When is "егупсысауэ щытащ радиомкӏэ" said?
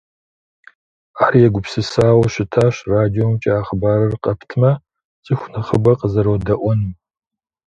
1.45-3.51